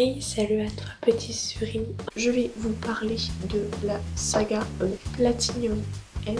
[0.00, 1.88] Hey, salut à toi petit surimi.
[2.14, 3.16] Je vais vous parler
[3.50, 4.86] de la saga euh,
[5.16, 5.82] Platinum
[6.28, 6.36] End.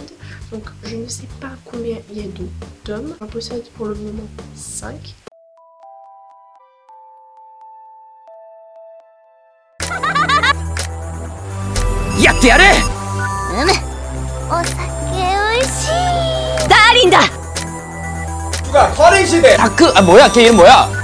[0.52, 2.46] Donc je ne sais pas combien il y a de
[2.84, 3.16] tomes.
[3.20, 4.94] J'en possède pour le moment 5.
[20.60, 20.97] や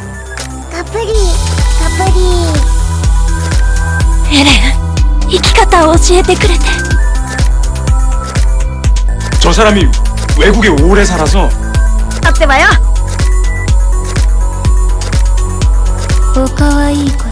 [4.33, 6.59] エレン生き方を教えてくれて
[9.41, 9.85] 저 사람이
[10.39, 11.49] 외국에 오래 살아서
[12.25, 12.67] あってばよ
[16.35, 17.29] おかわいいこと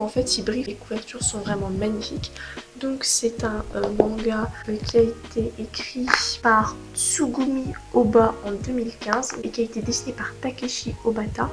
[0.00, 2.32] En fait, il brille, les couvertures sont vraiment magnifiques.
[2.78, 6.06] Donc c'est un euh, manga euh, qui a été écrit
[6.42, 11.48] par Tsugumi Oba en 2015 et qui a été dessiné par Takeshi Obata.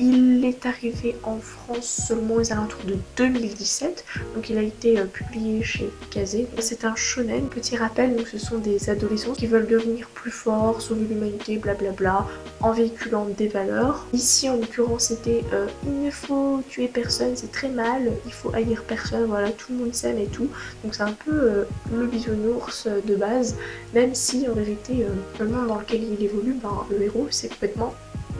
[0.00, 4.04] Il est arrivé en France seulement aux alentours de 2017,
[4.36, 6.46] donc il a été euh, publié chez Kazé.
[6.60, 10.80] C'est un shonen, petit rappel, donc ce sont des adolescents qui veulent devenir plus forts,
[10.80, 12.26] sauver l'humanité, blablabla,
[12.60, 14.06] en véhiculant des valeurs.
[14.12, 18.54] Ici en l'occurrence c'était euh, il ne faut tuer personne, c'est très mal, il faut
[18.54, 20.48] haïr personne, voilà, tout le monde s'aime et tout.
[20.84, 23.56] Donc c'est un peu euh, le bisounours de base,
[23.94, 25.08] même si en vérité euh,
[25.40, 27.94] le monde dans lequel il évolue, ben, le héros c'est complètement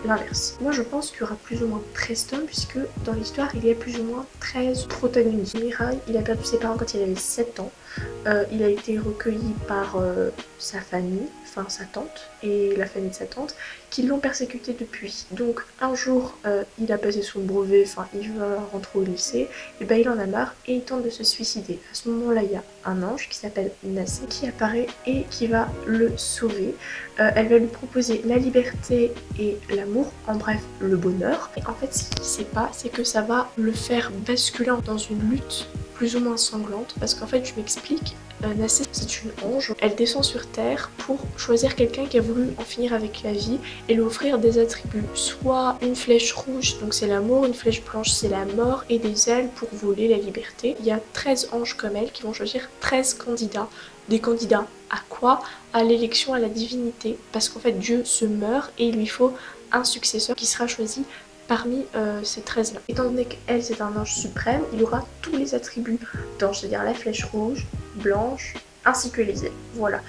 [0.07, 0.57] l'inverse.
[0.61, 3.65] Moi je pense qu'il y aura plus ou moins 13 tomes puisque dans l'histoire il
[3.65, 5.59] y a plus ou moins 13 protagonistes.
[5.59, 7.71] Mirai il a perdu ses parents quand il avait 7 ans.
[8.29, 13.09] Euh, il a été recueilli par euh, sa famille, enfin sa tante et la famille
[13.09, 13.55] de sa tante
[13.89, 15.25] qui l'ont persécuté depuis.
[15.31, 19.49] Donc un jour euh, il a passé son brevet, enfin il va rentrer au lycée,
[19.81, 21.79] et ben il en a marre et il tente de se suicider.
[21.91, 25.25] À ce moment là il y a un ange qui s'appelle Nassé qui apparaît et
[25.31, 26.75] qui va le sauver.
[27.17, 31.51] Elle va lui proposer la liberté et l'amour, en bref le bonheur.
[31.57, 34.99] Et en fait ce qu'il sait pas c'est que ça va le faire basculer dans
[34.99, 35.67] une lutte
[35.99, 38.15] plus ou moins sanglante parce qu'en fait je m'explique.
[38.45, 39.75] Euh, Nassé c'est une ange.
[39.81, 43.59] Elle descend sur terre pour choisir quelqu'un qui a voulu en finir avec la vie
[43.89, 45.03] et lui offrir des attributs.
[45.15, 49.29] Soit une flèche rouge donc c'est l'amour une flèche blanche c'est la mort et des
[49.29, 50.77] ailes pour voler la liberté.
[50.79, 53.69] Il y a 13 anges comme elle qui vont choisir 13 candidats.
[54.09, 55.41] Des candidats à quoi?
[55.73, 57.19] À l'élection à la divinité.
[57.33, 59.35] Parce qu'en fait Dieu se meurt et il lui faut
[59.73, 61.05] un successeur qui sera choisi
[61.49, 62.81] parmi euh, ces 13 là.
[62.89, 65.99] Étant donné qu'elle c'est un ange suprême, il aura tous les attributs
[66.39, 67.67] d'ange, c'est-à-dire la flèche rouge,
[67.97, 68.55] blanche,
[68.85, 69.53] ainsi que les ailes.
[69.75, 70.01] Voilà.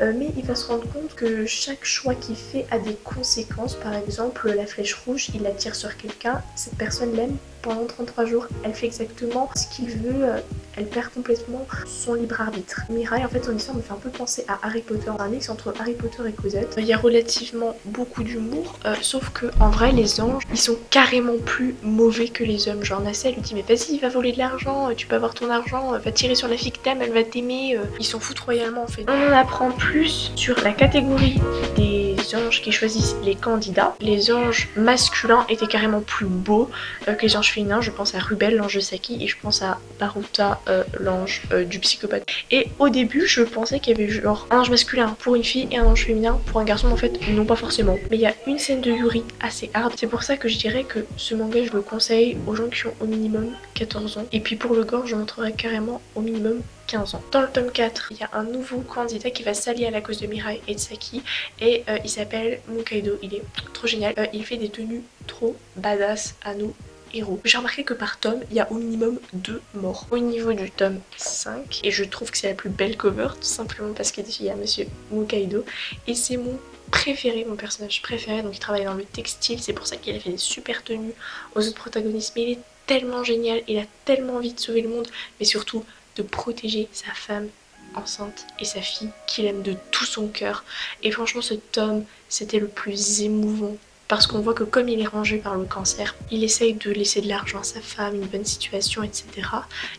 [0.00, 3.74] Euh, mais il va se rendre compte que chaque choix qu'il fait a des conséquences.
[3.74, 8.24] Par exemple, la flèche rouge, il la tire sur quelqu'un, cette personne l'aime pendant 33
[8.26, 8.46] jours.
[8.64, 10.40] Elle fait exactement ce qu'il veut, euh,
[10.76, 12.82] elle perd complètement son libre arbitre.
[12.90, 15.48] Mirai, en fait, son histoire me fait un peu penser à Harry Potter, un mix
[15.48, 16.74] entre Harry Potter et Cosette.
[16.78, 20.76] Il y a relativement beaucoup d'humour, euh, sauf que en vrai, les anges, ils sont
[20.90, 22.84] carrément plus mauvais que les hommes.
[22.84, 25.92] Genre, elle lui dit, mais vas-y, va voler de l'argent, tu peux avoir ton argent,
[25.98, 27.78] va tirer sur la fille que t'aimes, elle va t'aimer.
[27.98, 29.04] Ils s'en foutent royalement, en fait.
[29.08, 31.40] On en apprend plus sur la catégorie
[31.76, 33.94] des anges qui choisissent les candidats.
[34.00, 36.70] Les anges masculins étaient carrément plus beaux
[37.08, 37.80] euh, que les anges féminins.
[37.80, 41.64] Je pense à Rubel, l'ange de Saki, et je pense à Baruta, euh, l'ange euh,
[41.64, 42.26] du psychopathe.
[42.50, 45.68] Et au début, je pensais qu'il y avait genre un ange masculin pour une fille
[45.70, 46.90] et un ange féminin pour un garçon.
[46.90, 47.96] En fait, non, pas forcément.
[48.10, 49.92] Mais il y a une scène de Yuri assez hard.
[49.96, 52.86] C'est pour ça que je dirais que ce manga, je le conseille aux gens qui
[52.86, 54.26] ont au minimum 14 ans.
[54.32, 57.22] Et puis pour le gore, je montrerai carrément au minimum 15 ans.
[57.32, 60.00] Dans le tome 4, il y a un nouveau candidat qui va s'allier à la
[60.00, 61.22] cause de Mirai et de Saki
[61.60, 63.18] et euh, il s'appelle Mukaido.
[63.22, 63.42] Il est
[63.72, 64.14] trop génial.
[64.18, 66.74] Euh, il fait des tenues trop badass à nous
[67.12, 67.40] héros.
[67.44, 70.06] J'ai remarqué que par tome, il y a au minimum deux morts.
[70.10, 73.42] Au niveau du tome 5, et je trouve que c'est la plus belle cover, tout
[73.42, 75.64] simplement parce qu'il y a Monsieur Mukaido,
[76.06, 76.58] et c'est mon
[76.90, 80.20] préféré, mon personnage préféré, donc il travaille dans le textile, c'est pour ça qu'il a
[80.20, 81.14] fait des super tenues
[81.54, 84.88] aux autres protagonistes, mais il est tellement génial, il a tellement envie de sauver le
[84.88, 85.08] monde,
[85.40, 85.84] mais surtout
[86.16, 87.48] de protéger sa femme
[87.94, 90.64] enceinte et sa fille qu'il aime de tout son cœur.
[91.02, 93.76] Et franchement, ce tome, c'était le plus émouvant.
[94.08, 97.20] Parce qu'on voit que comme il est rangé par le cancer, il essaye de laisser
[97.20, 99.26] de l'argent à sa femme, une bonne situation, etc.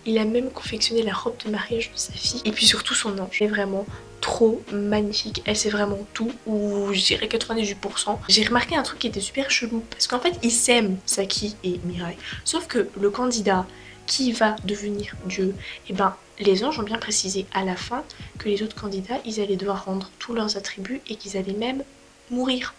[0.06, 2.42] Il a même confectionné la robe de mariage de sa fille.
[2.46, 3.42] Et puis surtout son ange.
[3.42, 3.86] est vraiment
[4.22, 5.42] trop magnifique.
[5.46, 8.18] Elle sait vraiment tout, ou je dirais 98%.
[8.30, 9.84] J'ai remarqué un truc qui était super chelou.
[9.92, 12.18] Parce qu'en fait, ils s'aiment, Saki et Mirai.
[12.46, 13.66] Sauf que le candidat
[14.08, 15.54] qui va devenir Dieu,
[15.90, 18.04] et ben les anges ont bien précisé à la fin
[18.38, 21.84] que les autres candidats, ils allaient devoir rendre tous leurs attributs et qu'ils allaient même
[22.30, 22.74] mourir.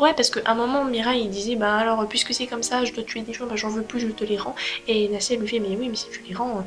[0.00, 2.92] Ouais, parce qu'à un moment, Mirai, il disait, bah alors, puisque c'est comme ça, je
[2.92, 4.56] dois tuer des gens, bah j'en veux plus, je te les rends.
[4.88, 6.66] Et Nassel lui fait, mais oui, mais si tu les rends,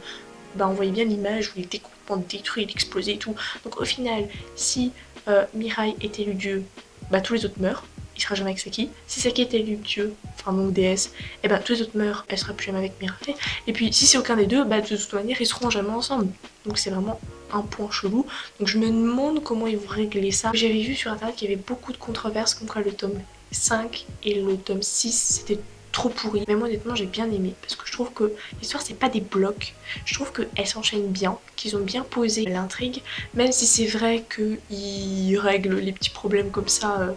[0.55, 3.35] bah on voyait bien l'image où il était complètement détruit, il et tout.
[3.65, 4.93] Donc au final, si
[5.27, 6.63] euh, Mirai était le dieu,
[7.11, 7.83] bah tous les autres meurent.
[8.17, 8.89] Il sera jamais avec Saki.
[9.07, 12.37] Si Saki est élu dieu, enfin donc déesse, et ben tous les autres meurent, elle
[12.37, 13.35] sera plus jamais avec Mirai.
[13.67, 16.27] Et puis si c'est aucun des deux, bah de toute manière ils seront jamais ensemble.
[16.65, 17.19] Donc c'est vraiment
[17.53, 18.25] un point chelou.
[18.59, 20.51] Donc je me demande comment ils vont régler ça.
[20.53, 23.19] J'avais vu sur internet qu'il y avait beaucoup de controverses contre le tome
[23.51, 25.59] 5 et le tome 6, c'était
[25.91, 26.43] trop pourri.
[26.47, 29.21] Mais moi honnêtement j'ai bien aimé parce que je trouve que l'histoire c'est pas des
[29.21, 29.73] blocs.
[30.05, 33.01] Je trouve qu'elle s'enchaîne bien, qu'ils ont bien posé l'intrigue,
[33.33, 37.11] même si c'est vrai qu'ils règlent les petits problèmes comme ça, euh,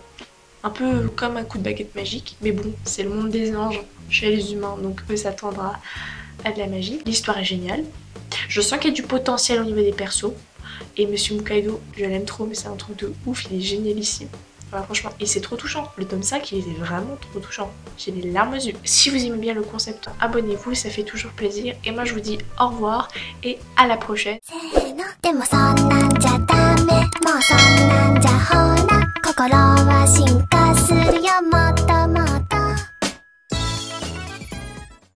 [0.63, 2.37] un peu comme un coup de baguette magique.
[2.43, 5.75] Mais bon, c'est le monde des anges chez les humains, donc on peut s'attendre
[6.45, 7.01] à, de la magie.
[7.07, 7.85] L'histoire est géniale.
[8.49, 10.33] Je sens qu'il y a du potentiel au niveau des persos.
[10.97, 14.29] Et Monsieur Mukaido, je l'aime trop, mais c'est un truc de ouf, il est génialissime.
[14.85, 15.91] Franchement, et c'est trop touchant.
[15.97, 17.73] Le tome 5, il était vraiment trop touchant.
[17.99, 18.75] J'ai des larmes aux yeux.
[18.85, 21.75] Si vous aimez bien le concept, abonnez-vous, ça fait toujours plaisir.
[21.85, 23.09] Et moi, je vous dis au revoir
[23.43, 24.39] et à la prochaine.